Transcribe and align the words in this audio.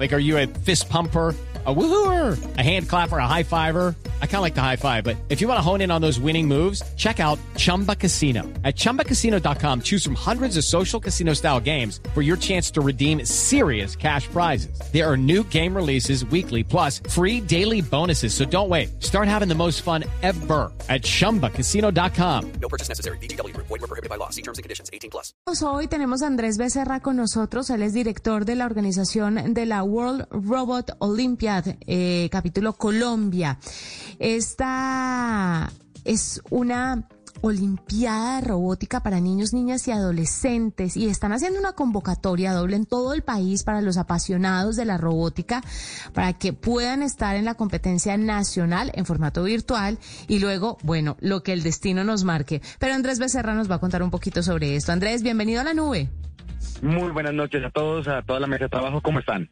Like, 0.00 0.14
are 0.14 0.18
you 0.18 0.38
a 0.38 0.46
fist 0.46 0.88
pumper? 0.88 1.36
a 1.66 1.74
woohooer, 1.74 2.56
a 2.56 2.62
hand 2.62 2.88
clapper, 2.88 3.18
a 3.18 3.26
high 3.26 3.42
fiver. 3.42 3.94
I 4.22 4.26
kind 4.26 4.36
of 4.36 4.42
like 4.42 4.54
the 4.54 4.62
high 4.62 4.76
five, 4.76 5.04
but 5.04 5.16
if 5.28 5.42
you 5.42 5.48
want 5.48 5.58
to 5.58 5.62
hone 5.62 5.82
in 5.82 5.90
on 5.90 6.00
those 6.00 6.18
winning 6.18 6.48
moves, 6.48 6.82
check 6.96 7.20
out 7.20 7.38
Chumba 7.56 7.94
Casino. 7.94 8.44
At 8.64 8.76
ChumbaCasino.com, 8.76 9.82
choose 9.82 10.02
from 10.02 10.14
hundreds 10.14 10.56
of 10.56 10.64
social 10.64 10.98
casino 10.98 11.34
style 11.34 11.60
games 11.60 12.00
for 12.14 12.22
your 12.22 12.38
chance 12.38 12.70
to 12.70 12.80
redeem 12.80 13.26
serious 13.26 13.94
cash 13.94 14.26
prizes. 14.28 14.80
There 14.90 15.06
are 15.06 15.18
new 15.18 15.44
game 15.44 15.76
releases 15.76 16.24
weekly, 16.24 16.64
plus 16.64 17.02
free 17.10 17.42
daily 17.42 17.82
bonuses. 17.82 18.32
So 18.32 18.46
don't 18.46 18.70
wait. 18.70 19.02
Start 19.02 19.28
having 19.28 19.48
the 19.48 19.54
most 19.54 19.82
fun 19.82 20.04
ever 20.22 20.72
at 20.88 21.02
ChumbaCasino.com. 21.02 22.52
No 22.52 22.68
purchase 22.70 22.88
necessary. 22.88 23.18
BGW. 23.18 23.54
Void 23.54 23.68
were 23.68 23.78
prohibited 23.80 24.08
by 24.08 24.16
law. 24.16 24.30
See 24.30 24.42
terms 24.42 24.56
and 24.56 24.62
conditions. 24.62 24.88
18 24.94 25.10
plus. 25.10 25.34
Hoy 25.60 25.88
tenemos 25.88 26.22
a 26.22 26.26
Andrés 26.26 26.56
Becerra 26.56 27.00
con 27.00 27.16
nosotros. 27.16 27.68
Él 27.68 27.82
es 27.82 27.92
director 27.92 28.46
de 28.46 28.54
la 28.54 28.64
organización 28.64 29.52
de 29.52 29.66
la 29.66 29.82
World 29.90 30.26
Robot 30.30 30.96
Olympiad, 30.98 31.64
eh, 31.86 32.28
capítulo 32.30 32.72
Colombia. 32.74 33.58
Esta 34.18 35.70
es 36.04 36.40
una 36.50 37.08
Olimpiada 37.42 38.40
Robótica 38.42 39.02
para 39.02 39.18
niños, 39.18 39.54
niñas 39.54 39.88
y 39.88 39.92
adolescentes 39.92 40.96
y 40.96 41.08
están 41.08 41.32
haciendo 41.32 41.58
una 41.58 41.72
convocatoria 41.72 42.52
doble 42.52 42.76
en 42.76 42.84
todo 42.84 43.14
el 43.14 43.22
país 43.22 43.64
para 43.64 43.80
los 43.80 43.96
apasionados 43.96 44.76
de 44.76 44.84
la 44.84 44.98
robótica 44.98 45.62
para 46.12 46.34
que 46.34 46.52
puedan 46.52 47.02
estar 47.02 47.36
en 47.36 47.46
la 47.46 47.54
competencia 47.54 48.16
nacional 48.18 48.92
en 48.94 49.06
formato 49.06 49.42
virtual 49.42 49.98
y 50.28 50.38
luego, 50.38 50.76
bueno, 50.82 51.16
lo 51.20 51.42
que 51.42 51.52
el 51.52 51.62
destino 51.62 52.04
nos 52.04 52.24
marque. 52.24 52.60
Pero 52.78 52.94
Andrés 52.94 53.18
Becerra 53.18 53.54
nos 53.54 53.70
va 53.70 53.76
a 53.76 53.80
contar 53.80 54.02
un 54.02 54.10
poquito 54.10 54.42
sobre 54.42 54.76
esto. 54.76 54.92
Andrés, 54.92 55.22
bienvenido 55.22 55.62
a 55.62 55.64
la 55.64 55.74
nube. 55.74 56.10
Muy 56.82 57.10
buenas 57.10 57.32
noches 57.32 57.64
a 57.64 57.70
todos, 57.70 58.06
a 58.06 58.22
toda 58.22 58.40
la 58.40 58.46
mesa 58.46 58.64
de 58.64 58.70
trabajo, 58.70 59.00
¿cómo 59.00 59.18
están? 59.20 59.50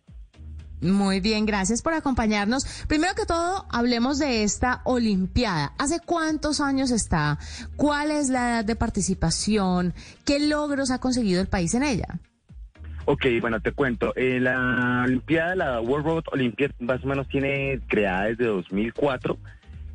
Muy 0.80 1.20
bien, 1.20 1.44
gracias 1.44 1.82
por 1.82 1.92
acompañarnos. 1.94 2.64
Primero 2.86 3.14
que 3.14 3.26
todo, 3.26 3.66
hablemos 3.70 4.18
de 4.18 4.44
esta 4.44 4.80
Olimpiada. 4.84 5.72
¿Hace 5.78 6.00
cuántos 6.04 6.60
años 6.60 6.90
está? 6.90 7.38
¿Cuál 7.76 8.10
es 8.12 8.28
la 8.28 8.48
edad 8.48 8.64
de 8.64 8.76
participación? 8.76 9.92
¿Qué 10.24 10.38
logros 10.38 10.90
ha 10.90 10.98
conseguido 10.98 11.40
el 11.40 11.48
país 11.48 11.74
en 11.74 11.82
ella? 11.82 12.20
Ok, 13.06 13.24
bueno, 13.40 13.60
te 13.60 13.72
cuento. 13.72 14.12
Eh, 14.16 14.38
la 14.38 15.02
Olimpiada, 15.04 15.56
la 15.56 15.80
World 15.80 16.06
Road 16.06 16.24
Olympiad, 16.30 16.70
más 16.78 17.02
o 17.02 17.06
menos 17.06 17.26
tiene 17.26 17.80
creada 17.88 18.26
desde 18.26 18.44
2004. 18.44 19.38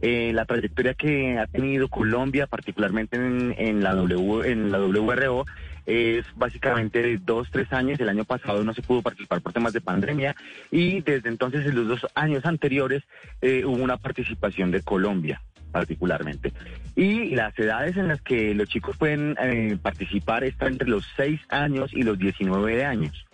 Eh, 0.01 0.33
la 0.33 0.43
trayectoria 0.43 0.95
que 0.95 1.37
ha 1.37 1.47
tenido 1.47 1.87
Colombia, 1.87 2.45
particularmente 2.45 3.15
en, 3.15 3.83
la 3.83 3.95
w, 3.95 4.51
en 4.51 4.69
la 4.69 4.79
WRO, 4.79 5.45
es 5.85 6.25
básicamente 6.35 7.01
de 7.01 7.17
dos, 7.17 7.49
tres 7.51 7.71
años. 7.73 7.99
El 7.99 8.09
año 8.09 8.25
pasado 8.25 8.63
no 8.63 8.73
se 8.73 8.81
pudo 8.81 9.01
participar 9.01 9.41
por 9.41 9.53
temas 9.53 9.73
de 9.73 9.81
pandemia 9.81 10.35
y 10.71 11.01
desde 11.01 11.29
entonces, 11.29 11.65
en 11.65 11.75
los 11.75 11.87
dos 11.87 12.07
años 12.15 12.45
anteriores, 12.45 13.03
eh, 13.41 13.63
hubo 13.65 13.83
una 13.83 13.97
participación 13.97 14.71
de 14.71 14.81
Colombia 14.81 15.41
particularmente. 15.71 16.53
Y 16.95 17.35
las 17.35 17.57
edades 17.57 17.97
en 17.97 18.07
las 18.07 18.21
que 18.21 18.53
los 18.53 18.69
chicos 18.69 18.95
pueden 18.95 19.35
eh, 19.41 19.77
participar 19.81 20.43
están 20.43 20.73
entre 20.73 20.87
los 20.87 21.03
6 21.17 21.41
años 21.49 21.91
y 21.93 22.03
los 22.03 22.19
19 22.19 22.85
años 22.85 23.25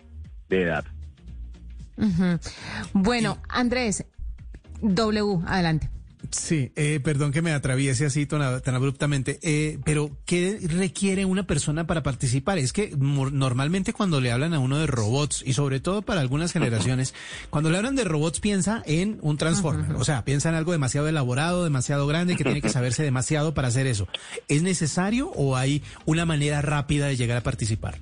de 0.48 0.62
edad. 0.62 0.84
Bueno, 2.94 3.42
Andrés, 3.50 4.06
W, 4.80 5.40
adelante. 5.46 5.90
Sí, 6.30 6.72
eh, 6.76 7.00
perdón 7.02 7.32
que 7.32 7.42
me 7.42 7.52
atraviese 7.52 8.06
así 8.06 8.26
tan, 8.26 8.42
abruptamente, 8.42 9.38
eh, 9.42 9.78
pero 9.84 10.16
¿qué 10.26 10.58
requiere 10.62 11.24
una 11.24 11.46
persona 11.46 11.86
para 11.86 12.02
participar? 12.02 12.58
Es 12.58 12.72
que 12.72 12.92
normalmente 12.96 13.92
cuando 13.92 14.20
le 14.20 14.30
hablan 14.30 14.54
a 14.54 14.58
uno 14.58 14.78
de 14.78 14.86
robots, 14.86 15.42
y 15.44 15.54
sobre 15.54 15.80
todo 15.80 16.02
para 16.02 16.20
algunas 16.20 16.52
generaciones, 16.52 17.14
cuando 17.48 17.70
le 17.70 17.78
hablan 17.78 17.96
de 17.96 18.04
robots 18.04 18.40
piensa 18.40 18.82
en 18.86 19.18
un 19.22 19.38
transformer, 19.38 19.96
o 19.96 20.04
sea, 20.04 20.24
piensa 20.24 20.50
en 20.50 20.54
algo 20.54 20.72
demasiado 20.72 21.08
elaborado, 21.08 21.64
demasiado 21.64 22.06
grande, 22.06 22.36
que 22.36 22.44
tiene 22.44 22.62
que 22.62 22.68
saberse 22.68 23.02
demasiado 23.02 23.54
para 23.54 23.68
hacer 23.68 23.86
eso. 23.86 24.06
¿Es 24.48 24.62
necesario 24.62 25.30
o 25.30 25.56
hay 25.56 25.82
una 26.04 26.26
manera 26.26 26.62
rápida 26.62 27.06
de 27.06 27.16
llegar 27.16 27.38
a 27.38 27.42
participar? 27.42 27.98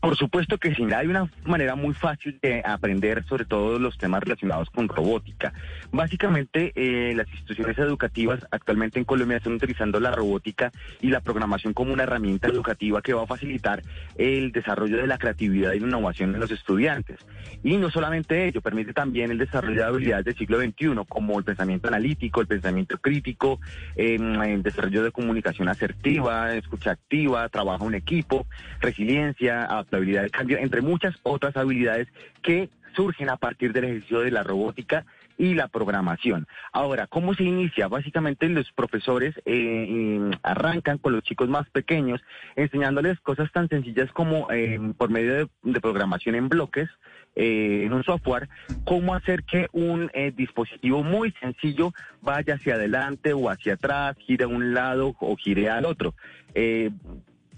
Por 0.00 0.16
supuesto 0.16 0.58
que 0.58 0.74
sí, 0.74 0.84
hay 0.94 1.08
una 1.08 1.28
manera 1.44 1.74
muy 1.74 1.92
fácil 1.92 2.38
de 2.40 2.62
aprender 2.64 3.24
sobre 3.24 3.44
todo 3.44 3.80
los 3.80 3.98
temas 3.98 4.22
relacionados 4.22 4.70
con 4.70 4.88
robótica. 4.88 5.52
Básicamente, 5.90 6.72
eh, 6.76 7.14
las 7.16 7.28
instituciones 7.28 7.76
educativas 7.78 8.46
actualmente 8.52 9.00
en 9.00 9.04
Colombia 9.04 9.38
están 9.38 9.54
utilizando 9.54 9.98
la 9.98 10.12
robótica 10.12 10.70
y 11.00 11.08
la 11.08 11.20
programación 11.20 11.72
como 11.72 11.92
una 11.92 12.04
herramienta 12.04 12.46
educativa 12.46 13.02
que 13.02 13.12
va 13.12 13.24
a 13.24 13.26
facilitar 13.26 13.82
el 14.16 14.52
desarrollo 14.52 14.98
de 14.98 15.08
la 15.08 15.18
creatividad 15.18 15.72
y 15.72 15.80
la 15.80 15.86
innovación 15.88 16.32
en 16.32 16.40
los 16.40 16.52
estudiantes. 16.52 17.18
Y 17.64 17.76
no 17.76 17.90
solamente 17.90 18.46
ello, 18.46 18.60
permite 18.60 18.92
también 18.92 19.32
el 19.32 19.38
desarrollo 19.38 19.80
de 19.80 19.84
habilidades 19.84 20.26
del 20.26 20.36
siglo 20.36 20.60
XXI, 20.60 20.94
como 21.08 21.38
el 21.38 21.44
pensamiento 21.44 21.88
analítico, 21.88 22.40
el 22.40 22.46
pensamiento 22.46 22.98
crítico, 22.98 23.60
em, 23.96 24.40
el 24.42 24.62
desarrollo 24.62 25.02
de 25.02 25.10
comunicación 25.10 25.68
asertiva, 25.68 26.54
escucha 26.54 26.92
activa, 26.92 27.48
trabajo 27.48 27.88
en 27.88 27.94
equipo, 27.94 28.46
resiliencia, 28.80 29.64
habilidad 29.96 30.22
de 30.22 30.30
cambio, 30.30 30.58
entre 30.58 30.82
muchas 30.82 31.14
otras 31.22 31.56
habilidades 31.56 32.08
que 32.42 32.68
surgen 32.94 33.30
a 33.30 33.36
partir 33.36 33.72
del 33.72 33.84
ejercicio 33.84 34.20
de 34.20 34.30
la 34.30 34.42
robótica 34.42 35.04
y 35.38 35.54
la 35.54 35.68
programación. 35.68 36.46
Ahora, 36.72 37.06
¿cómo 37.06 37.32
se 37.32 37.44
inicia? 37.44 37.86
Básicamente 37.86 38.48
los 38.48 38.70
profesores 38.72 39.34
eh, 39.46 40.18
arrancan 40.42 40.98
con 40.98 41.12
los 41.12 41.22
chicos 41.22 41.48
más 41.48 41.70
pequeños, 41.70 42.20
enseñándoles 42.56 43.20
cosas 43.20 43.50
tan 43.52 43.68
sencillas 43.68 44.10
como 44.12 44.50
eh, 44.50 44.80
por 44.98 45.10
medio 45.10 45.48
de, 45.62 45.80
programación 45.80 46.34
en 46.34 46.48
bloques, 46.48 46.88
eh, 47.36 47.84
en 47.84 47.92
un 47.92 48.02
software, 48.02 48.48
cómo 48.84 49.14
hacer 49.14 49.44
que 49.44 49.68
un 49.70 50.10
dispositivo 50.34 51.04
muy 51.04 51.32
sencillo 51.40 51.92
vaya 52.20 52.54
hacia 52.54 52.74
adelante 52.74 53.32
o 53.32 53.48
hacia 53.48 53.74
atrás, 53.74 54.16
gire 54.18 54.44
a 54.44 54.48
un 54.48 54.74
lado 54.74 55.14
o 55.20 55.36
gire 55.36 55.70
al 55.70 55.84
otro, 55.84 56.14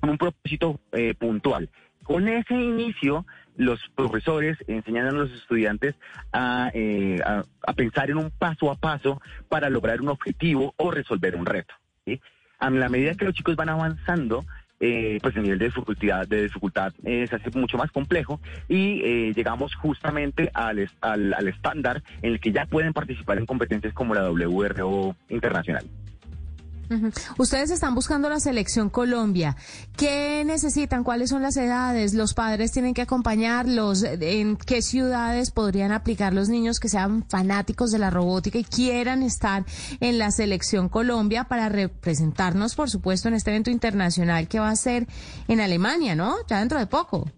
con 0.00 0.10
un 0.10 0.18
propósito 0.18 0.78
puntual. 1.18 1.70
Con 2.10 2.26
ese 2.26 2.54
inicio, 2.54 3.24
los 3.56 3.78
profesores 3.94 4.58
enseñan 4.66 5.06
a 5.06 5.12
los 5.12 5.30
estudiantes 5.30 5.94
eh, 6.74 7.20
a, 7.24 7.72
pensar 7.74 8.10
en 8.10 8.16
un 8.16 8.32
paso 8.32 8.68
a 8.72 8.74
paso 8.74 9.22
para 9.48 9.70
lograr 9.70 10.00
un 10.00 10.08
objetivo 10.08 10.74
o 10.76 10.90
resolver 10.90 11.36
un 11.36 11.46
reto. 11.46 11.72
A 12.58 12.68
la 12.68 12.88
medida 12.88 13.14
que 13.14 13.26
los 13.26 13.34
chicos 13.34 13.54
van 13.54 13.68
avanzando, 13.68 14.44
eh, 14.80 15.20
pues 15.22 15.36
el 15.36 15.44
nivel 15.44 15.60
de 15.60 15.66
dificultad, 15.66 16.26
de 16.26 16.42
dificultad 16.42 16.92
eh, 17.04 17.28
se 17.28 17.36
hace 17.36 17.56
mucho 17.56 17.78
más 17.78 17.92
complejo 17.92 18.40
y 18.68 19.32
llegamos 19.32 19.76
justamente 19.76 20.50
al, 20.52 20.90
al 21.00 21.46
estándar 21.46 22.02
en 22.22 22.32
el 22.32 22.40
que 22.40 22.50
ya 22.50 22.66
pueden 22.66 22.92
participar 22.92 23.38
en 23.38 23.46
competencias 23.46 23.94
como 23.94 24.16
la 24.16 24.28
WRO 24.32 25.14
internacional. 25.28 25.86
Ustedes 27.38 27.70
están 27.70 27.94
buscando 27.94 28.28
la 28.28 28.40
selección 28.40 28.90
Colombia. 28.90 29.56
¿Qué 29.96 30.42
necesitan? 30.44 31.04
¿Cuáles 31.04 31.30
son 31.30 31.42
las 31.42 31.56
edades? 31.56 32.14
¿Los 32.14 32.34
padres 32.34 32.72
tienen 32.72 32.94
que 32.94 33.02
acompañarlos? 33.02 34.02
¿En 34.02 34.56
qué 34.56 34.82
ciudades 34.82 35.50
podrían 35.50 35.92
aplicar 35.92 36.32
los 36.32 36.48
niños 36.48 36.80
que 36.80 36.88
sean 36.88 37.24
fanáticos 37.28 37.90
de 37.92 37.98
la 37.98 38.10
robótica 38.10 38.58
y 38.58 38.64
quieran 38.64 39.22
estar 39.22 39.64
en 40.00 40.18
la 40.18 40.30
selección 40.30 40.88
Colombia 40.88 41.44
para 41.44 41.68
representarnos, 41.68 42.74
por 42.74 42.90
supuesto, 42.90 43.28
en 43.28 43.34
este 43.34 43.50
evento 43.50 43.70
internacional 43.70 44.48
que 44.48 44.58
va 44.58 44.70
a 44.70 44.76
ser 44.76 45.06
en 45.48 45.60
Alemania, 45.60 46.14
¿no? 46.16 46.36
Ya 46.48 46.58
dentro 46.58 46.78
de 46.78 46.86
poco. 46.86 47.30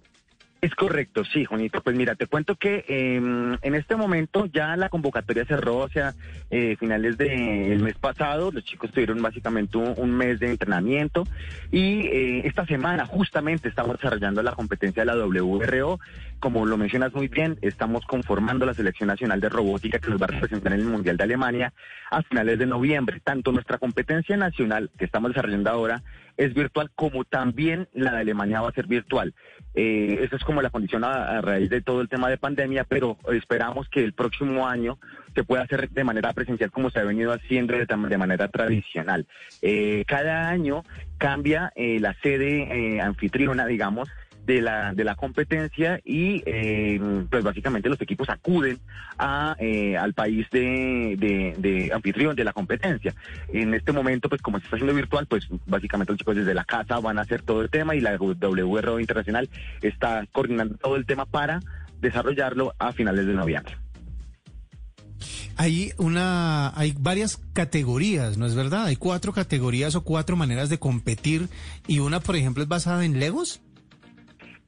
Es 0.62 0.76
correcto, 0.76 1.24
sí, 1.24 1.44
Juanito. 1.44 1.80
Pues 1.80 1.96
mira, 1.96 2.14
te 2.14 2.28
cuento 2.28 2.54
que 2.54 2.84
em, 2.86 3.58
en 3.62 3.74
este 3.74 3.96
momento 3.96 4.46
ya 4.46 4.76
la 4.76 4.90
convocatoria 4.90 5.44
cerró, 5.44 5.88
sea, 5.88 6.14
eh, 6.50 6.76
finales 6.78 7.18
del 7.18 7.82
mes 7.82 7.96
pasado, 7.96 8.52
los 8.52 8.64
chicos 8.64 8.92
tuvieron 8.92 9.20
básicamente 9.20 9.76
un, 9.76 10.12
mes 10.12 10.38
de 10.38 10.52
entrenamiento 10.52 11.24
y 11.72 12.06
eh, 12.06 12.46
esta 12.46 12.64
semana 12.64 13.06
justamente 13.06 13.68
estamos 13.68 13.96
desarrollando 13.96 14.40
la 14.40 14.52
competencia 14.52 15.04
de 15.04 15.06
la 15.06 15.16
WRO. 15.16 15.98
Como 16.38 16.64
lo 16.64 16.76
mencionas 16.76 17.12
muy 17.12 17.26
bien, 17.26 17.58
estamos 17.60 18.06
conformando 18.06 18.64
la 18.64 18.74
selección 18.74 19.08
nacional 19.08 19.40
de 19.40 19.48
robótica 19.48 19.98
que 19.98 20.10
nos 20.10 20.22
va 20.22 20.26
a 20.26 20.28
representar 20.28 20.74
en 20.74 20.80
el 20.80 20.86
Mundial 20.86 21.16
de 21.16 21.24
Alemania 21.24 21.72
a 22.08 22.22
finales 22.22 22.60
de 22.60 22.66
noviembre. 22.66 23.18
Tanto 23.18 23.50
nuestra 23.50 23.78
competencia 23.78 24.36
nacional 24.36 24.90
que 24.96 25.06
estamos 25.06 25.32
desarrollando 25.32 25.70
ahora 25.70 26.02
es 26.36 26.54
virtual, 26.54 26.90
como 26.94 27.24
también 27.24 27.88
la 27.92 28.12
de 28.12 28.20
Alemania 28.20 28.60
va 28.60 28.68
a 28.68 28.72
ser 28.72 28.86
virtual. 28.86 29.34
Eh, 29.74 30.20
eso 30.22 30.36
es 30.36 30.44
como 30.44 30.62
la 30.62 30.70
condición 30.70 31.04
a, 31.04 31.40
raíz 31.40 31.70
de 31.70 31.80
todo 31.80 32.00
el 32.00 32.08
tema 32.08 32.28
de 32.28 32.36
pandemia, 32.36 32.84
pero 32.84 33.16
esperamos 33.32 33.88
que 33.88 34.04
el 34.04 34.12
próximo 34.12 34.66
año 34.66 34.98
se 35.34 35.44
pueda 35.44 35.62
hacer 35.62 35.90
de 35.90 36.04
manera 36.04 36.32
presencial 36.32 36.70
como 36.70 36.90
se 36.90 36.98
ha 36.98 37.04
venido 37.04 37.32
haciendo 37.32 37.74
de, 37.74 38.18
manera 38.18 38.48
tradicional. 38.48 39.26
Eh, 39.62 40.04
cada 40.06 40.48
año 40.48 40.84
cambia 41.18 41.72
eh, 41.74 41.98
la 42.00 42.14
sede 42.22 42.96
eh, 42.96 43.00
anfitriona, 43.00 43.66
digamos, 43.66 44.08
de 44.46 44.60
la, 44.60 44.92
de 44.92 45.04
la 45.04 45.14
competencia 45.14 46.00
y 46.04 46.42
eh, 46.46 47.00
pues 47.30 47.44
básicamente 47.44 47.88
los 47.88 48.00
equipos 48.00 48.28
acuden 48.28 48.78
a, 49.18 49.56
eh, 49.58 49.96
al 49.96 50.14
país 50.14 50.48
de, 50.50 51.16
de, 51.58 51.90
anfitrión 51.92 52.34
de 52.34 52.44
la 52.44 52.52
competencia. 52.52 53.14
En 53.52 53.74
este 53.74 53.92
momento, 53.92 54.28
pues 54.28 54.42
como 54.42 54.58
se 54.58 54.64
está 54.64 54.76
haciendo 54.76 54.94
virtual, 54.94 55.26
pues 55.26 55.46
básicamente 55.66 56.12
los 56.12 56.18
chicos 56.18 56.36
desde 56.36 56.54
la 56.54 56.64
casa 56.64 56.98
van 56.98 57.18
a 57.18 57.22
hacer 57.22 57.42
todo 57.42 57.62
el 57.62 57.70
tema 57.70 57.94
y 57.94 58.00
la 58.00 58.16
WRO 58.16 59.00
Internacional 59.00 59.48
está 59.80 60.26
coordinando 60.32 60.76
todo 60.76 60.96
el 60.96 61.06
tema 61.06 61.26
para 61.26 61.60
desarrollarlo 62.00 62.74
a 62.78 62.92
finales 62.92 63.26
de 63.26 63.34
noviembre. 63.34 63.76
Hay 65.56 65.92
una, 65.98 66.76
hay 66.76 66.94
varias 66.98 67.38
categorías, 67.52 68.38
¿no 68.38 68.46
es 68.46 68.54
verdad? 68.54 68.86
Hay 68.86 68.96
cuatro 68.96 69.32
categorías 69.32 69.94
o 69.94 70.02
cuatro 70.02 70.34
maneras 70.34 70.68
de 70.70 70.78
competir 70.78 71.48
y 71.86 72.00
una, 72.00 72.20
por 72.20 72.36
ejemplo, 72.36 72.62
es 72.62 72.68
basada 72.68 73.04
en 73.04 73.20
Legos. 73.20 73.60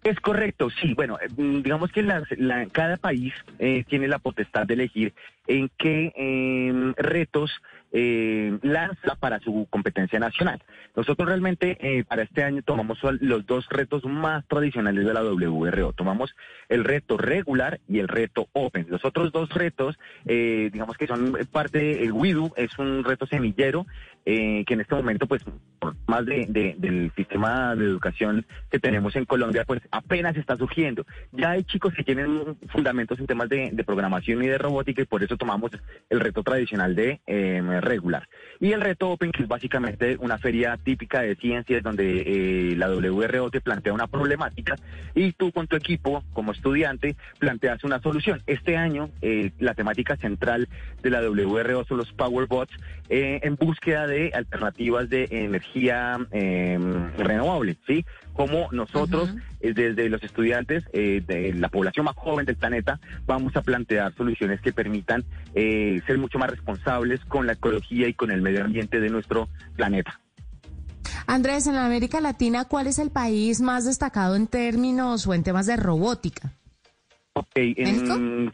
Es 0.05 0.21
correcto, 0.21 0.69
sí. 0.71 0.93
Bueno, 0.95 1.19
eh, 1.21 1.29
mm, 1.35 1.63
digamos 1.63 1.91
que 1.91 2.03
la- 2.37 2.67
cada 2.71 2.99
país 2.99 3.33
eh, 3.59 3.85
tiene 3.89 4.07
la 4.07 4.19
potestad 4.19 4.67
de 4.67 4.75
elegir 4.75 5.15
en 5.47 5.71
qué 5.77 6.13
eh, 6.17 6.93
retos 6.97 7.51
eh, 7.97 8.59
lanza 8.63 9.15
para 9.21 9.39
su 9.39 9.69
competencia 9.71 10.19
nacional. 10.19 10.61
Nosotros 10.97 11.29
realmente 11.29 11.77
eh, 11.81 12.03
para 12.05 12.23
este 12.23 12.43
año 12.43 12.63
tomamos 12.63 12.99
los 13.21 13.47
dos 13.47 13.69
retos 13.69 14.05
más 14.05 14.45
tradicionales 14.49 15.05
de 15.05 15.15
la 15.15 15.23
WRO. 15.23 15.93
Tomamos 15.93 16.35
el 16.69 16.83
reto 16.83 17.17
regular 17.17 17.81
y 17.89 18.01
el 18.01 18.09
reto 18.09 18.49
open. 18.53 18.87
Los 18.89 19.05
otros 19.05 19.31
dos 19.31 19.49
retos, 19.51 19.97
eh, 20.27 20.71
digamos 20.73 20.97
que 20.97 21.07
son 21.07 21.37
parte 21.53 21.79
del 21.79 22.13
WIDU, 22.13 22.53
es 22.57 22.77
un 22.79 23.05
reto 23.05 23.27
semillero 23.27 23.87
eh, 24.27 24.65
que 24.67 24.75
en 24.75 24.81
este 24.81 24.95
momento, 24.95 25.27
pues, 25.27 25.45
por 25.79 25.95
más 26.07 26.25
de, 26.25 26.47
de- 26.49 26.75
del 26.79 27.13
sistema 27.15 27.77
de 27.77 27.85
educación 27.85 28.47
que 28.71 28.79
tenemos 28.81 29.15
en 29.17 29.27
Colombia, 29.27 29.65
pues 29.67 29.83
apenas 29.91 30.35
está 30.37 30.57
surgiendo. 30.57 31.05
Ya 31.33 31.51
hay 31.51 31.63
chicos 31.65 31.93
que 31.95 32.03
tienen 32.03 32.57
fundamentos 32.71 33.21
en 33.21 33.27
temas 33.27 33.49
de 33.51 33.85
programación 33.85 34.43
y 34.43 34.47
de 34.49 34.57
robótica 34.59 35.03
y 35.03 35.05
por 35.05 35.23
eso 35.23 35.34
tomamos 35.37 35.71
el 36.11 36.21
reto 36.21 36.43
tradicional 36.43 36.95
de 36.95 37.21
eh, 37.27 37.63
regular. 37.81 38.29
Y 38.61 38.73
el 38.73 38.81
reto 38.81 39.11
Open, 39.11 39.33
que 39.33 39.43
es 39.43 39.49
básicamente 39.49 40.17
una 40.21 40.39
feria 40.39 40.79
típica 40.83 41.23
de 41.23 41.37
ciencias 41.37 41.83
donde 41.83 42.23
eh, 42.27 42.77
la 42.77 42.89
WRO 42.89 43.51
te 43.51 43.61
plantea 43.61 43.93
una 43.93 44.07
problemática 44.07 44.77
y 45.15 45.33
tú 45.33 45.53
con 45.53 45.67
tu 45.67 45.77
equipo, 45.77 46.25
como 46.33 46.53
estudiante, 46.53 47.17
planteas 47.39 47.85
una 47.85 48.01
solución. 48.01 48.43
Este 48.47 48.77
año, 48.77 49.11
eh, 49.23 49.53
la 49.59 49.75
temática 49.75 50.17
central 50.17 50.69
de 51.03 51.11
la 51.11 51.21
WRO 51.21 51.85
son 51.85 51.99
los 51.99 52.13
Powerbots 52.13 52.75
eh, 53.11 53.41
en 53.43 53.57
búsqueda 53.57 54.07
de 54.07 54.31
alternativas 54.35 55.11
de 55.11 55.29
energía 55.31 56.19
eh, 56.33 56.79
renovable, 57.19 57.77
¿sí? 57.87 58.05
Como 58.35 58.69
nosotros, 58.73 59.31
eh, 59.61 59.73
desde 59.73 60.09
los 60.09 60.23
estudiantes 60.23 60.85
eh, 60.93 61.23
de 61.25 61.55
la 61.55 61.69
población 61.69 62.05
más 62.05 62.17
joven 62.17 62.45
del 62.45 62.57
planeta, 62.57 62.99
vamos 63.27 63.55
a 63.57 63.63
plantear 63.63 64.13
soluciones 64.15 64.61
que 64.61 64.73
permitan 64.73 65.25
eh, 65.55 66.03
ser 66.07 66.19
mucho 66.19 66.39
más 66.39 66.51
responsables 66.51 67.25
con 67.27 67.47
la 67.47 67.53
ecología 67.53 68.09
y 68.09 68.15
con 68.15 68.33
el 68.33 68.43
medio 68.43 68.65
ambiente 68.65 68.99
de 68.99 69.09
nuestro 69.09 69.49
planeta. 69.77 70.21
Andrés, 71.27 71.69
en 71.69 71.77
la 71.77 71.87
América 71.87 72.21
Latina, 72.21 72.65
¿cuál 72.65 72.89
es 72.89 72.99
el 72.99 73.11
país 73.11 73.61
más 73.61 73.85
destacado 73.85 74.35
en 74.35 74.49
términos 74.49 75.27
o 75.27 75.33
en 75.33 75.45
temas 75.45 75.67
de 75.67 75.77
robótica? 75.77 76.53
Ok, 77.35 77.53
en 77.55 78.53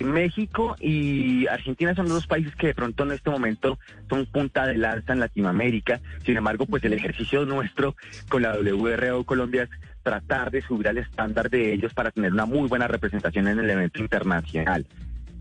¿México? 0.00 0.76
Y 0.80 1.46
Argentina 1.46 1.94
son 1.94 2.08
dos 2.08 2.26
países 2.26 2.54
que 2.56 2.68
de 2.68 2.74
pronto 2.74 3.04
en 3.04 3.12
este 3.12 3.30
momento 3.30 3.78
son 4.08 4.26
punta 4.26 4.66
de 4.66 4.76
lanza 4.76 5.12
en 5.12 5.20
Latinoamérica. 5.20 6.00
Sin 6.24 6.36
embargo, 6.36 6.66
pues 6.66 6.84
el 6.84 6.92
ejercicio 6.92 7.44
nuestro 7.44 7.96
con 8.28 8.42
la 8.42 8.56
WRO 8.58 9.24
Colombia 9.24 9.64
es 9.64 9.70
tratar 10.02 10.50
de 10.50 10.62
subir 10.62 10.88
al 10.88 10.98
estándar 10.98 11.50
de 11.50 11.72
ellos 11.72 11.92
para 11.94 12.10
tener 12.10 12.32
una 12.32 12.46
muy 12.46 12.68
buena 12.68 12.86
representación 12.86 13.48
en 13.48 13.58
el 13.58 13.70
evento 13.70 14.00
internacional. 14.00 14.86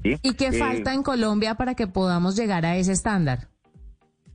¿sí? 0.04 0.18
¿Y 0.24 0.34
qué 0.34 0.48
Eh, 0.48 0.54
falta 0.60 0.94
en 0.94 1.04
Colombia 1.04 1.56
para 1.56 1.76
que 1.76 1.88
podamos 1.88 2.36
llegar 2.36 2.66
a 2.66 2.76
ese 2.76 2.92
estándar? 2.94 3.48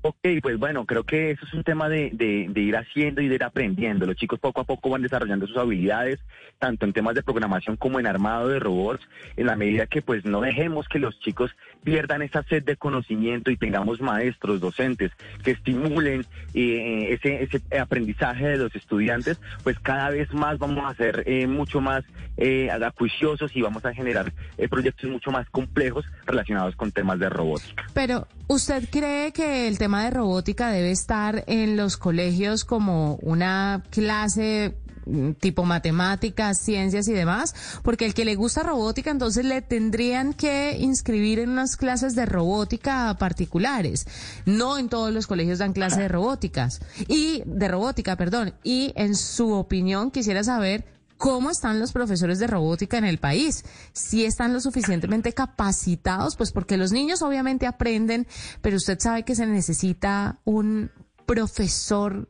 Ok, 0.02 0.17
pues 0.41 0.58
bueno, 0.58 0.87
creo 0.87 1.05
que 1.05 1.32
eso 1.32 1.44
es 1.47 1.52
un 1.52 1.62
tema 1.62 1.88
de, 1.88 2.11
ir 2.55 2.76
haciendo 2.76 3.20
y 3.20 3.29
de 3.29 3.35
ir 3.35 3.44
aprendiendo. 3.44 4.06
Los 4.06 4.17
chicos 4.17 4.38
poco 4.38 4.62
a 4.62 4.64
poco 4.64 4.88
van 4.88 5.02
desarrollando 5.02 5.47
sus 5.47 5.58
habilidades, 5.58 6.20
tanto 6.58 6.87
en 6.87 6.93
temas 6.93 7.14
de 7.14 7.23
programación 7.23 7.76
como 7.76 8.00
en 8.00 8.06
armado 8.06 8.49
de 8.49 8.58
robots, 8.58 9.06
en 9.37 9.47
la 9.47 9.56
medida 9.56 9.87
que 9.87 10.00
pues 10.00 10.25
no 10.25 10.41
dejemos 10.41 10.88
que 10.88 10.99
los 10.99 11.19
chicos 11.20 11.50
pierdan 11.85 12.23
esa 12.23 12.43
sed 12.44 12.64
de 12.64 12.76
conocimiento 12.76 13.50
y 13.50 13.56
tengamos 13.56 14.00
maestros, 14.00 14.61
docentes 14.61 15.12
que 15.44 15.50
estimulen 15.50 16.25
eh, 16.55 17.08
ese, 17.11 17.43
ese 17.43 17.79
aprendizaje 17.79 18.49
de 18.49 18.56
los 18.56 18.75
estudiantes, 18.75 19.38
pues 19.62 19.79
cada 19.81 20.11
vez 20.11 20.32
más 20.32 20.58
vamos 20.58 20.91
a 20.91 20.94
ser 20.94 21.25
eh, 21.26 21.46
mucho 21.46 21.81
más 21.81 22.05
eh, 22.37 22.70
acuiciosos 22.70 23.55
y 23.55 23.61
vamos 23.61 23.85
a 23.85 23.93
generar 23.93 24.32
eh, 24.56 24.69
proyectos 24.69 25.11
mucho 25.11 25.31
más 25.31 25.49
complejos 25.50 26.06
relacionados 26.25 26.75
con 26.75 26.91
temas 26.91 27.19
de 27.19 27.29
robótica. 27.29 27.85
Pero, 27.93 28.26
¿usted 28.50 28.88
cree 28.91 29.32
que 29.32 29.69
el 29.69 29.79
tema 29.79 30.02
de 30.02 30.11
robótica 30.11 30.70
debe 30.70 30.91
estar 30.91 31.44
en 31.47 31.76
los 31.76 31.97
colegios 31.97 32.64
como 32.64 33.14
una 33.23 33.85
clase 33.91 34.76
mm, 35.06 35.35
tipo 35.35 35.64
matemáticas, 35.64 36.58
ciencias 36.58 37.06
y 37.06 37.12
demás? 37.12 37.55
Porque 37.85 38.06
el 38.06 38.12
que 38.12 38.25
le 38.25 38.35
gusta 38.35 38.64
robótica, 38.64 39.12
entonces 39.12 39.44
le 39.44 39.62
tendrían 39.62 40.35
que 40.35 40.76
inscribir 40.81 41.38
en 41.38 41.50
unas 41.50 41.76
clases 41.76 42.17
de 42.17 42.26
robótica 42.26 43.17
particulares. 43.20 44.08
No 44.47 44.79
en 44.79 44.88
todos 44.88 45.12
los 45.12 45.29
colegios 45.29 45.61
dan 45.61 45.73
clases 45.73 45.99
de 45.99 46.08
robóticas. 46.08 46.81
Y, 47.06 47.44
de 47.46 47.69
robótica, 47.69 48.17
perdón. 48.17 48.55
Y 48.64 48.93
en 48.96 49.14
su 49.14 49.53
opinión, 49.53 50.11
quisiera 50.11 50.43
saber 50.43 51.00
cómo 51.20 51.50
están 51.50 51.78
los 51.78 51.93
profesores 51.93 52.38
de 52.38 52.46
robótica 52.46 52.96
en 52.96 53.05
el 53.05 53.19
país, 53.19 53.62
si 53.93 54.25
están 54.25 54.55
lo 54.55 54.61
suficientemente 54.61 55.34
capacitados, 55.34 56.34
pues 56.34 56.50
porque 56.50 56.78
los 56.78 56.93
niños 56.93 57.20
obviamente 57.20 57.67
aprenden, 57.67 58.26
pero 58.62 58.78
usted 58.78 58.99
sabe 58.99 59.22
que 59.22 59.34
se 59.34 59.46
necesita 59.46 60.40
un 60.44 60.90
profesor 61.26 62.26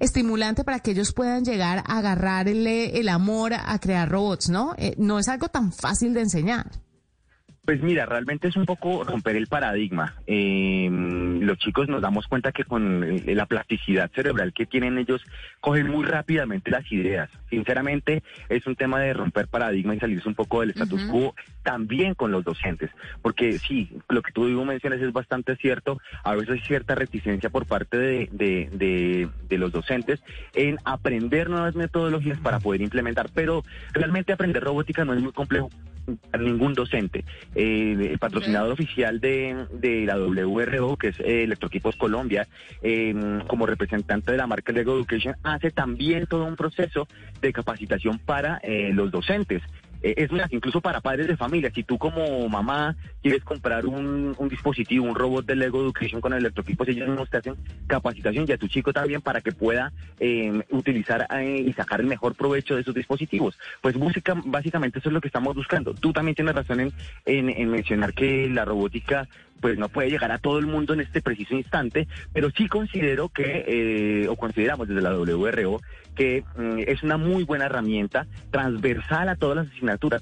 estimulante 0.00 0.64
para 0.64 0.80
que 0.80 0.92
ellos 0.92 1.12
puedan 1.12 1.44
llegar 1.44 1.84
a 1.86 1.98
agarrarle 1.98 2.98
el 2.98 3.10
amor 3.10 3.52
a 3.52 3.78
crear 3.78 4.10
robots, 4.10 4.48
¿no? 4.48 4.74
Eh, 4.78 4.94
no 4.96 5.18
es 5.18 5.28
algo 5.28 5.48
tan 5.48 5.70
fácil 5.70 6.14
de 6.14 6.22
enseñar. 6.22 6.70
Pues 7.68 7.82
mira, 7.82 8.06
realmente 8.06 8.48
es 8.48 8.56
un 8.56 8.64
poco 8.64 9.04
romper 9.04 9.36
el 9.36 9.46
paradigma. 9.46 10.14
Eh, 10.26 10.88
los 10.90 11.58
chicos 11.58 11.86
nos 11.86 12.00
damos 12.00 12.26
cuenta 12.26 12.50
que 12.50 12.64
con 12.64 13.04
eh, 13.04 13.34
la 13.34 13.44
plasticidad 13.44 14.10
cerebral 14.14 14.54
que 14.54 14.64
tienen 14.64 14.96
ellos, 14.96 15.22
cogen 15.60 15.90
muy 15.90 16.06
rápidamente 16.06 16.70
las 16.70 16.90
ideas. 16.90 17.28
Sinceramente, 17.50 18.22
es 18.48 18.66
un 18.66 18.74
tema 18.74 19.00
de 19.00 19.12
romper 19.12 19.48
paradigma 19.48 19.94
y 19.94 20.00
salirse 20.00 20.26
un 20.26 20.34
poco 20.34 20.62
del 20.62 20.70
status 20.70 21.04
quo, 21.10 21.34
también 21.62 22.14
con 22.14 22.32
los 22.32 22.42
docentes. 22.42 22.90
Porque 23.20 23.58
sí, 23.58 23.90
lo 24.08 24.22
que 24.22 24.32
tú 24.32 24.46
digo, 24.46 24.64
mencionas 24.64 25.02
es 25.02 25.12
bastante 25.12 25.54
cierto. 25.56 26.00
A 26.24 26.34
veces 26.36 26.54
hay 26.54 26.60
cierta 26.60 26.94
reticencia 26.94 27.50
por 27.50 27.66
parte 27.66 27.98
de, 27.98 28.30
de, 28.32 28.70
de, 28.72 29.28
de 29.46 29.58
los 29.58 29.72
docentes 29.72 30.22
en 30.54 30.78
aprender 30.86 31.50
nuevas 31.50 31.74
metodologías 31.74 32.40
para 32.40 32.60
poder 32.60 32.80
implementar. 32.80 33.28
Pero 33.34 33.62
realmente 33.92 34.32
aprender 34.32 34.64
robótica 34.64 35.04
no 35.04 35.12
es 35.12 35.20
muy 35.20 35.32
complejo 35.32 35.68
ningún 36.38 36.74
docente. 36.74 37.24
Eh, 37.54 38.08
el 38.10 38.18
patrocinador 38.18 38.72
oficial 38.72 39.20
de, 39.20 39.66
de 39.72 40.06
la 40.06 40.18
WRO, 40.18 40.96
que 40.96 41.08
es 41.08 41.20
eh, 41.20 41.44
Electroequipos 41.44 41.96
Colombia, 41.96 42.46
eh, 42.82 43.14
como 43.46 43.66
representante 43.66 44.32
de 44.32 44.38
la 44.38 44.46
marca 44.46 44.72
Lego 44.72 44.96
Education, 44.96 45.36
hace 45.42 45.70
también 45.70 46.26
todo 46.26 46.44
un 46.44 46.56
proceso 46.56 47.06
de 47.40 47.52
capacitación 47.52 48.18
para 48.18 48.58
eh, 48.62 48.90
los 48.92 49.10
docentes. 49.10 49.62
Eh, 50.02 50.14
es 50.16 50.32
más, 50.32 50.52
incluso 50.52 50.80
para 50.80 51.00
padres 51.00 51.26
de 51.26 51.36
familia. 51.36 51.70
Si 51.74 51.82
tú 51.82 51.98
como 51.98 52.48
mamá 52.48 52.96
quieres 53.22 53.42
comprar 53.44 53.86
un, 53.86 54.34
un 54.36 54.48
dispositivo, 54.48 55.04
un 55.04 55.14
robot 55.14 55.46
de 55.46 55.56
Lego 55.56 55.82
Education 55.82 56.20
con 56.20 56.32
electroequipos, 56.32 56.88
ellos 56.88 57.08
mismos 57.08 57.30
te 57.30 57.38
hacen 57.38 57.56
capacitación 57.86 58.46
y 58.48 58.52
a 58.52 58.58
tu 58.58 58.68
chico 58.68 58.92
también 58.92 59.20
para 59.20 59.40
que 59.40 59.52
pueda 59.52 59.92
eh, 60.20 60.62
utilizar 60.70 61.26
eh, 61.36 61.64
y 61.66 61.72
sacar 61.72 62.00
el 62.00 62.06
mejor 62.06 62.34
provecho 62.34 62.74
de 62.74 62.82
esos 62.82 62.94
dispositivos. 62.94 63.58
Pues 63.80 63.96
música, 63.96 64.34
básicamente 64.44 64.98
eso 64.98 65.08
es 65.08 65.12
lo 65.12 65.20
que 65.20 65.28
estamos 65.28 65.54
buscando. 65.54 65.94
Tú 65.94 66.12
también 66.12 66.34
tienes 66.34 66.54
razón 66.54 66.80
en, 66.80 66.92
en, 67.26 67.50
en 67.50 67.70
mencionar 67.70 68.12
que 68.14 68.48
la 68.48 68.64
robótica 68.64 69.28
pues 69.60 69.78
no 69.78 69.88
puede 69.88 70.10
llegar 70.10 70.30
a 70.32 70.38
todo 70.38 70.58
el 70.58 70.66
mundo 70.66 70.94
en 70.94 71.00
este 71.00 71.20
preciso 71.20 71.54
instante, 71.54 72.06
pero 72.32 72.50
sí 72.50 72.68
considero 72.68 73.28
que, 73.28 73.64
eh, 73.66 74.28
o 74.28 74.36
consideramos 74.36 74.88
desde 74.88 75.02
la 75.02 75.16
WRO, 75.16 75.80
que 76.14 76.44
mm, 76.56 76.80
es 76.86 77.02
una 77.02 77.16
muy 77.16 77.44
buena 77.44 77.66
herramienta 77.66 78.26
transversal 78.50 79.28
a 79.28 79.36
todas 79.36 79.56
las 79.56 79.66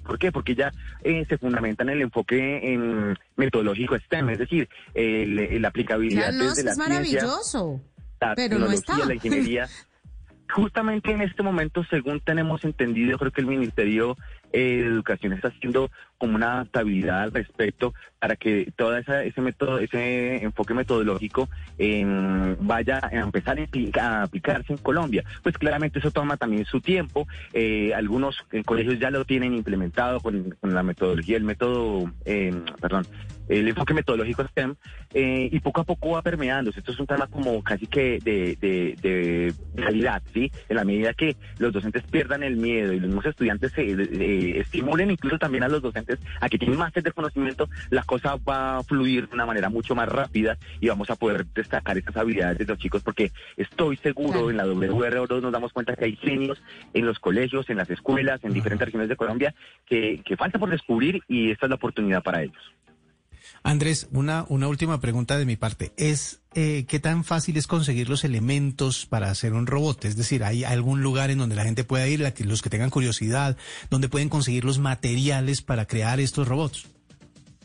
¿Por 0.01 0.19
qué? 0.19 0.31
Porque 0.31 0.55
ya 0.55 0.73
eh, 1.03 1.25
se 1.29 1.39
fundamenta 1.39 1.83
en 1.83 1.91
el 1.91 2.03
enfoque 2.03 2.73
en 2.73 3.19
metodológico 3.37 3.99
STEM, 3.99 4.31
es 4.31 4.39
decir, 4.39 4.69
el- 4.95 5.61
la 5.61 5.69
aplicabilidad 5.69 6.31
Ya 6.31 6.33
no, 6.33 6.45
desde 6.51 6.63
la 6.65 6.71
es 6.71 6.77
ciencia, 6.77 6.95
maravilloso. 6.95 7.81
la 8.21 8.35
pero 8.35 8.59
no 8.59 8.67
tecnología, 8.69 8.95
está. 8.95 9.07
la 9.09 9.15
ingeniería. 9.15 9.69
Justamente 10.55 11.11
en 11.11 11.23
este 11.23 11.43
momento, 11.43 11.83
según 11.91 12.21
tenemos 12.21 12.65
entendido, 12.65 13.19
creo 13.19 13.33
que 13.33 13.41
el 13.41 13.49
Ministerio 13.49 14.17
eh, 14.53 14.79
educación 14.87 15.33
está 15.33 15.49
haciendo 15.49 15.91
como 16.19 16.37
una 16.37 16.55
adaptabilidad 16.55 17.23
al 17.23 17.33
respecto 17.33 17.95
para 18.19 18.37
que 18.37 18.73
todo 18.77 18.97
ese 18.97 19.41
método, 19.41 19.79
ese 19.79 20.43
enfoque 20.43 20.75
metodológico 20.75 21.49
em, 21.79 22.57
vaya 22.61 23.01
a 23.03 23.11
empezar 23.11 23.59
a 24.01 24.23
aplicarse 24.23 24.73
en 24.73 24.79
Colombia. 24.79 25.25
Pues 25.43 25.59
claramente 25.59 25.99
eso 25.99 26.11
toma 26.11 26.37
también 26.37 26.65
su 26.65 26.81
tiempo. 26.81 27.27
Eh, 27.53 27.93
algunos 27.95 28.37
colegios 28.65 28.99
ya 28.99 29.11
lo 29.11 29.25
tienen 29.25 29.55
implementado 29.55 30.21
con, 30.21 30.57
la 30.63 30.83
metodología, 30.83 31.37
el 31.37 31.45
método, 31.45 32.11
em, 32.25 32.65
perdón, 32.81 33.07
el 33.49 33.69
enfoque 33.69 33.95
metodológico 33.95 34.45
STEM 34.49 34.75
eh, 35.15 35.49
y 35.53 35.61
poco 35.61 35.83
a 35.83 35.85
poco 35.85 36.11
va 36.11 36.23
permeando. 36.23 36.71
Esto 36.71 36.93
es 36.93 36.99
un 36.99 37.07
tema 37.07 37.27
como 37.27 37.63
casi 37.63 37.87
que 37.87 38.19
de, 38.23 38.57
de, 38.61 39.55
realidad, 39.75 40.23
¿sí? 40.33 40.51
En 40.69 40.77
la 40.77 40.85
medida 40.85 41.15
que 41.15 41.37
los 41.59 41.73
docentes 41.73 42.03
pierdan 42.05 42.43
el 42.43 42.57
miedo 42.57 42.93
y 42.93 43.01
los 43.01 43.25
estudiantes 43.25 43.73
se 43.73 43.83
eh, 43.83 44.61
estimulen 44.61 45.11
incluso 45.11 45.39
también 45.39 45.65
a 45.65 45.69
los 45.69 45.83
docentes 45.83 46.06
a 46.41 46.49
que 46.49 46.59
tienen 46.59 46.79
más 46.79 46.93
de 46.93 47.13
conocimiento, 47.13 47.69
la 47.91 48.03
cosa 48.03 48.37
va 48.37 48.79
a 48.79 48.83
fluir 48.83 49.29
de 49.29 49.35
una 49.35 49.47
manera 49.47 49.69
mucho 49.69 49.95
más 49.95 50.09
rápida 50.09 50.57
y 50.81 50.89
vamos 50.89 51.11
a 51.11 51.17
poder 51.17 51.47
destacar 51.55 51.99
esas 51.99 52.17
habilidades 52.17 52.59
de 52.59 52.65
los 52.65 52.79
chicos 52.79 53.03
porque 53.03 53.33
estoy 53.57 53.97
seguro 53.99 54.51
en 54.51 54.57
la 54.57 54.67
WRO 54.67 55.41
nos 55.41 55.53
damos 55.53 55.73
cuenta 55.73 55.95
que 55.95 56.07
hay 56.07 56.17
genios 56.17 56.63
en 56.95 57.07
los 57.07 57.19
colegios, 57.19 57.69
en 57.71 57.77
las 57.77 57.91
escuelas, 57.91 58.43
en 58.45 58.53
diferentes 58.53 58.87
regiones 58.87 59.09
de 59.09 59.17
Colombia 59.17 59.55
que, 59.87 60.23
que 60.25 60.37
falta 60.37 60.59
por 60.59 60.71
descubrir 60.71 61.23
y 61.29 61.51
esta 61.51 61.67
es 61.67 61.71
la 61.71 61.77
oportunidad 61.77 62.23
para 62.23 62.43
ellos. 62.43 62.73
Andrés, 63.67 64.09
una, 64.13 64.45
una 64.49 64.69
última 64.69 65.01
pregunta 65.01 65.37
de 65.37 65.45
mi 65.45 65.57
parte. 65.57 65.91
¿Es 65.97 66.41
eh, 66.55 66.85
qué 66.87 67.01
tan 67.01 67.25
fácil 67.25 67.57
es 67.57 67.67
conseguir 67.67 68.09
los 68.09 68.23
elementos 68.23 69.07
para 69.07 69.29
hacer 69.29 69.55
un 69.55 69.67
robot? 69.67 70.05
Es 70.05 70.17
decir, 70.17 70.45
¿hay 70.45 70.63
algún 70.63 71.03
lugar 71.03 71.31
en 71.31 71.39
donde 71.39 71.57
la 71.57 71.65
gente 71.65 71.83
pueda 71.83 72.07
ir, 72.07 72.33
los 72.45 72.63
que 72.63 72.71
tengan 72.71 72.91
curiosidad, 72.91 73.57
donde 73.91 74.09
pueden 74.09 74.29
conseguir 74.29 74.65
los 74.65 74.79
materiales 74.79 75.63
para 75.63 75.87
crear 75.87 76.21
estos 76.21 76.47
robots? 76.47 76.87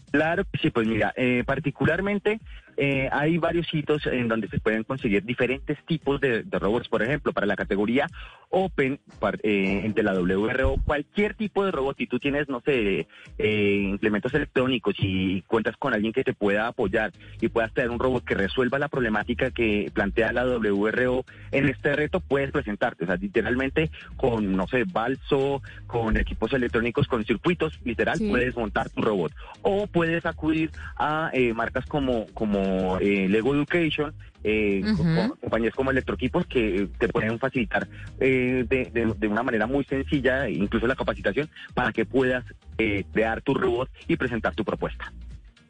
Claro 0.10 0.44
sí, 0.60 0.72
pues 0.72 0.88
mira, 0.88 1.14
eh, 1.16 1.44
particularmente 1.46 2.42
eh, 2.78 3.10
hay 3.12 3.38
varios 3.38 3.68
sitios 3.68 4.06
en 4.06 4.28
donde 4.28 4.48
se 4.48 4.60
pueden 4.60 4.84
conseguir 4.84 5.24
diferentes 5.24 5.78
tipos 5.86 6.20
de, 6.22 6.44
robots, 6.52 6.90
por 6.90 7.04
ejemplo, 7.04 7.34
para 7.34 7.48
la 7.48 7.56
categoría 7.56 8.08
Open, 8.50 9.00
eh, 9.44 9.82
entre 9.84 10.04
la 10.04 10.14
WRO, 10.14 10.76
cualquier 10.84 11.36
tipo 11.36 11.64
de 11.64 11.72
robot, 11.72 11.98
si 11.98 12.08
tú 12.08 12.20
tienes, 12.20 12.50
no 12.50 12.62
sé, 12.62 13.08
eh, 13.38 13.88
implementos 13.90 14.34
electrónicos 14.34 14.96
y 15.00 15.42
cuentas 15.44 15.78
con 15.78 15.94
alguien 15.94 16.12
que 16.12 16.24
te 16.24 16.34
pueda 16.34 16.68
apoyar 16.68 17.12
y 17.40 17.48
puedas 17.48 17.74
tener 17.74 17.90
un 17.90 18.00
robot 18.00 18.26
que 18.26 18.36
resuelva 18.36 18.78
la 18.78 18.90
problemática 18.90 19.52
que 19.52 19.90
plantea 19.94 20.34
la 20.34 20.46
WRO 20.46 21.26
en 21.52 21.70
este 21.70 21.96
reto, 21.96 22.20
puedes 22.20 22.52
presentarte, 22.52 23.06
o 23.06 23.08
sea, 23.08 23.16
literalmente 23.16 23.90
con, 24.18 24.56
no 24.56 24.68
sé, 24.68 24.84
balso, 24.84 25.62
con 25.88 26.18
equipos 26.18 26.52
electrónicos, 26.54 27.08
con 27.08 27.24
circuitos, 27.24 27.80
literal, 27.86 28.20
puedes 28.20 28.56
montar 28.56 28.90
tu 28.90 29.02
robot. 29.02 29.34
O 29.62 29.88
puedes 29.88 30.26
acudir 30.26 30.72
a 30.98 31.32
marcas 31.56 31.86
como, 31.86 32.26
como 32.34 32.61
eh, 33.00 33.28
Lego 33.30 33.56
Education, 33.56 34.14
eh, 34.44 34.84
compañías 35.40 35.74
como 35.76 35.92
Electroequipos 35.92 36.46
que 36.48 36.90
te 36.98 37.08
pueden 37.10 37.38
facilitar 37.40 37.88
eh, 38.20 38.66
de, 38.68 39.14
de, 39.18 39.28
una 39.28 39.44
manera 39.44 39.68
muy 39.68 39.84
sencilla, 39.84 40.50
incluso 40.50 40.88
la 40.88 40.96
capacitación, 40.96 41.50
para 41.74 41.92
que 41.92 42.06
puedas 42.06 42.44
eh, 42.78 43.06
crear 43.14 43.42
tu 43.42 43.54
robot 43.54 43.90
y 44.08 44.18
presentar 44.18 44.56
tu 44.56 44.64
propuesta. 44.64 45.12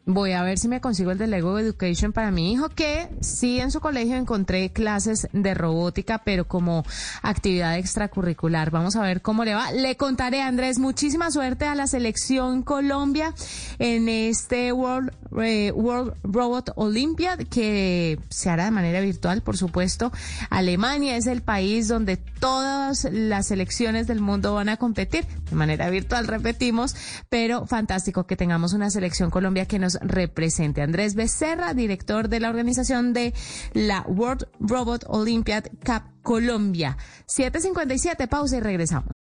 Voy 0.05 0.31
a 0.31 0.41
ver 0.41 0.57
si 0.57 0.67
me 0.67 0.81
consigo 0.81 1.12
el 1.12 1.19
de 1.19 1.27
Lego 1.27 1.60
Education 1.60 2.12
para 2.12 2.31
mi 2.31 2.51
hijo, 2.51 2.69
que 2.69 3.07
sí 3.21 3.60
en 3.60 3.69
su 3.69 3.79
colegio 3.81 4.15
encontré 4.15 4.71
clases 4.71 5.27
de 5.31 5.53
robótica, 5.53 6.24
pero 6.25 6.48
como 6.48 6.83
actividad 7.21 7.77
extracurricular. 7.77 8.71
Vamos 8.71 8.95
a 8.95 9.03
ver 9.03 9.21
cómo 9.21 9.45
le 9.45 9.53
va. 9.53 9.71
Le 9.71 9.98
contaré, 9.98 10.41
Andrés, 10.41 10.79
muchísima 10.79 11.29
suerte 11.29 11.65
a 11.65 11.75
la 11.75 11.86
selección 11.86 12.63
Colombia 12.63 13.36
en 13.77 14.10
este 14.10 14.74
World, 14.74 15.12
eh, 15.42 15.72
World 15.72 16.14
Robot 16.24 16.72
Olympiad, 16.76 17.40
que 17.40 18.20
se 18.30 18.50
hará 18.50 18.66
de 18.66 18.72
manera 18.72 19.02
virtual, 19.02 19.42
por 19.42 19.58
supuesto. 19.58 20.12
Alemania 20.50 21.16
es 21.18 21.28
el 21.28 21.42
país 21.42 21.88
donde 21.88 22.18
todas 22.18 23.08
las 23.12 23.48
selecciones 23.48 24.08
del 24.08 24.20
mundo 24.20 24.54
van 24.54 24.70
a 24.70 24.78
competir 24.78 25.26
de 25.50 25.56
manera 25.56 25.90
virtual, 25.90 26.28
repetimos, 26.28 26.96
pero 27.30 27.66
fantástico 27.66 28.26
que 28.26 28.36
tengamos 28.36 28.74
una 28.74 28.90
selección 28.90 29.30
Colombia 29.30 29.66
que 29.66 29.80
nos 29.80 29.96
represente. 30.02 30.82
Andrés 30.82 31.16
Becerra, 31.16 31.74
director 31.74 32.30
de 32.30 32.40
la 32.40 32.50
organización 32.50 33.14
de 33.14 33.34
la 33.74 34.02
World 34.08 34.48
Robot 34.60 35.06
Olympiad 35.08 35.66
Cup 35.86 36.04
Colombia. 36.24 36.98
757, 37.28 38.28
pausa 38.28 38.58
y 38.58 38.60
regresamos. 38.60 39.21